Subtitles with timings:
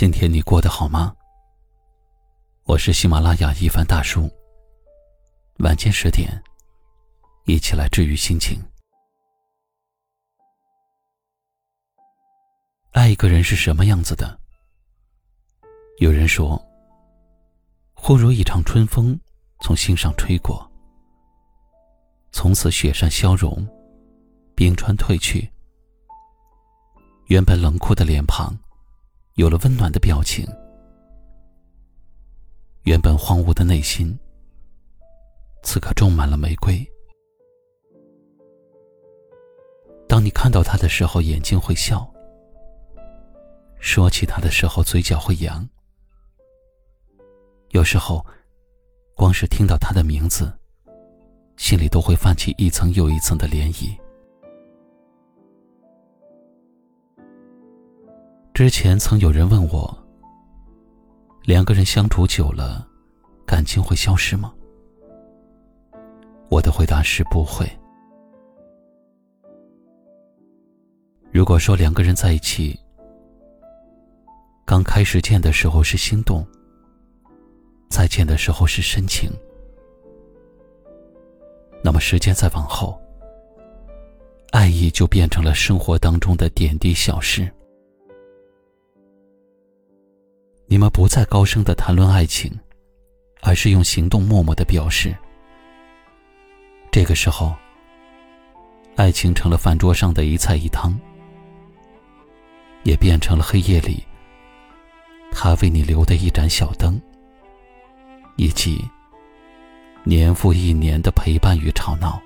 [0.00, 1.14] 今天你过得好吗？
[2.64, 4.30] 我是喜马拉雅一凡大叔。
[5.58, 6.42] 晚间十点，
[7.44, 8.58] 一起来治愈心情。
[12.92, 14.40] 爱一个人是什么样子的？
[15.98, 16.58] 有人说，
[17.92, 19.20] 忽如一场春风
[19.60, 20.66] 从心上吹过，
[22.32, 23.68] 从此雪山消融，
[24.54, 25.46] 冰川退去，
[27.26, 28.58] 原本冷酷的脸庞。
[29.40, 30.46] 有了温暖的表情，
[32.82, 34.14] 原本荒芜的内心，
[35.62, 36.86] 此刻种满了玫瑰。
[40.06, 42.06] 当你看到他的时候，眼睛会笑；
[43.78, 45.66] 说起他的时候，嘴角会扬。
[47.70, 48.22] 有时候，
[49.16, 50.52] 光是听到他的名字，
[51.56, 53.96] 心里都会泛起一层又一层的涟漪。
[58.60, 59.98] 之前曾有人问我
[61.44, 62.86] ：“两个人相处久了，
[63.46, 64.52] 感情会消失吗？”
[66.50, 67.66] 我的回答是不会。
[71.32, 72.78] 如果说两个人在一起，
[74.66, 76.46] 刚开始见的时候是心动，
[77.88, 79.30] 再见的时候是深情，
[81.82, 83.00] 那么时间再往后，
[84.50, 87.50] 爱意就变成了生活当中的点滴小事。
[90.72, 92.48] 你们不再高声的谈论爱情，
[93.42, 95.12] 而是用行动默默的表示。
[96.92, 97.52] 这个时候，
[98.94, 100.96] 爱情成了饭桌上的一菜一汤，
[102.84, 104.04] 也变成了黑夜里
[105.32, 107.02] 他为你留的一盏小灯，
[108.36, 108.80] 以及
[110.04, 112.22] 年复一年的陪伴与吵闹。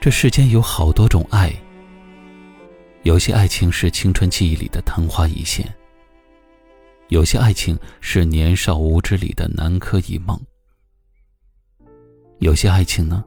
[0.00, 1.52] 这世间有好多种爱。
[3.04, 5.70] 有些爱情是青春记忆里的昙花一现，
[7.08, 10.40] 有些爱情是年少无知里的南柯一梦，
[12.38, 13.22] 有些爱情呢，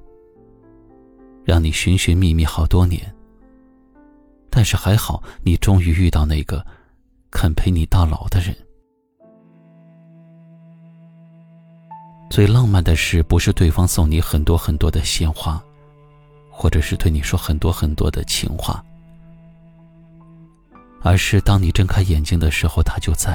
[1.45, 3.13] 让你寻寻觅觅好多年。
[4.49, 6.65] 但是还好，你终于遇到那个
[7.29, 8.55] 肯陪你到老的人。
[12.31, 15.63] 最浪漫的事，不是对方送你很多很多的鲜花，
[16.49, 18.83] 或者是对你说很多很多的情话。
[21.07, 23.31] 而是当你睁开眼睛的时候，他就在；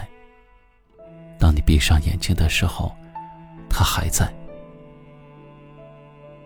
[1.39, 2.95] 当你闭上眼睛的时候，
[3.67, 4.31] 他还在。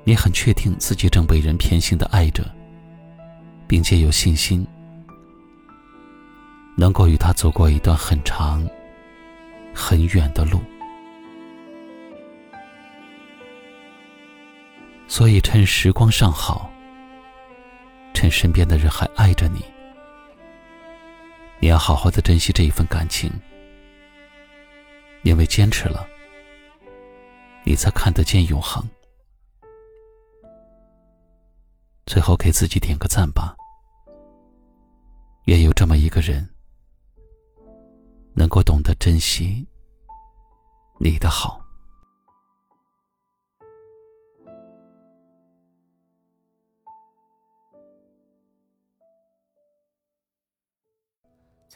[0.04, 2.48] 你很确定自己正被人偏心的爱着，
[3.66, 4.64] 并且有信心
[6.76, 8.64] 能够与他走过一段很长、
[9.75, 10.60] 很远的路。
[15.08, 16.70] 所以，趁时光尚好，
[18.14, 19.64] 趁身边的人还爱着你。
[21.66, 23.28] 你要好好的珍惜这一份感情，
[25.25, 26.06] 因为坚持了，
[27.65, 28.88] 你才看得见永恒。
[32.06, 33.56] 最后给自己点个赞吧，
[35.47, 36.49] 愿有这么一个人，
[38.32, 39.66] 能够懂得珍惜
[41.00, 41.66] 你的好。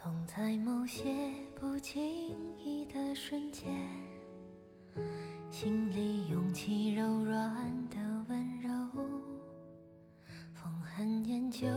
[0.02, 1.12] 总在某些
[1.54, 2.02] 不经
[2.56, 3.70] 意的瞬间，
[5.50, 8.70] 心里涌起柔软的温柔。
[10.54, 11.68] 风很念旧，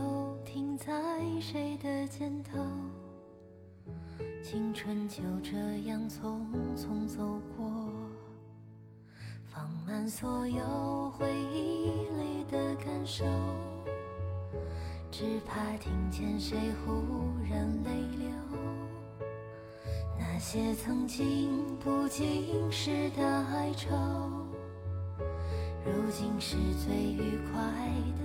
[0.42, 2.58] 停在谁的肩头？
[4.42, 7.92] 青春就这样匆匆走过，
[9.44, 13.22] 放慢所有回忆里的感受。
[15.16, 16.90] 只怕听见谁忽
[17.48, 18.26] 然泪流，
[20.18, 23.94] 那些曾经不经事的哀愁，
[25.86, 27.62] 如今是最愉快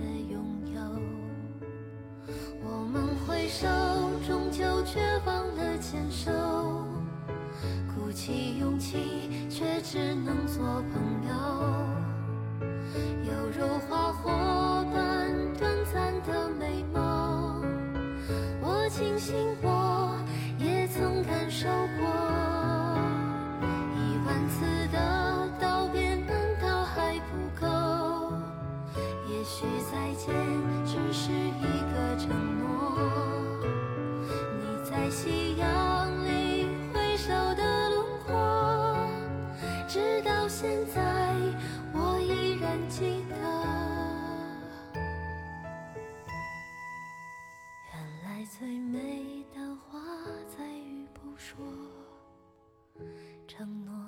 [0.32, 0.44] 拥
[0.74, 0.80] 有。
[2.60, 3.68] 我们挥手，
[4.26, 6.32] 终究却忘了牵手，
[7.94, 11.09] 鼓起勇气，却只能做朋友，
[40.60, 41.34] 现在
[41.94, 43.34] 我依然记得
[47.86, 49.98] 原来最美的话
[50.54, 51.56] 在于不说
[53.48, 53.99] 承诺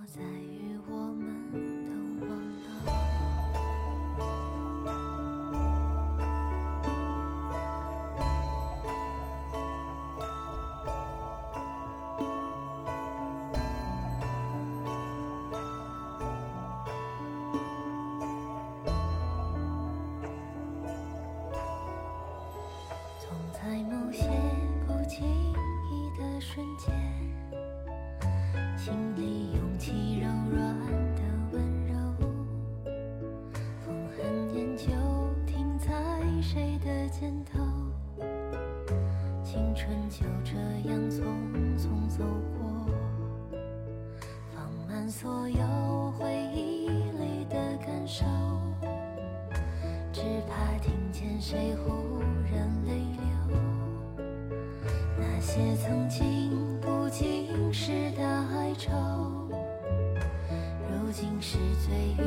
[45.10, 48.24] 所有回忆里的感受
[50.12, 52.20] 只怕听见谁忽
[52.50, 53.58] 然泪流。
[55.18, 58.90] 那些曾经不经事的哀愁
[60.90, 62.24] 如今是最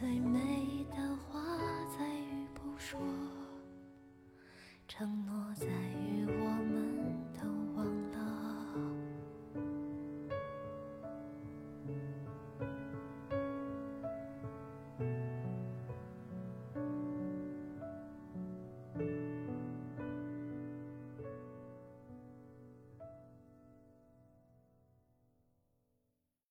[0.00, 0.53] 最美。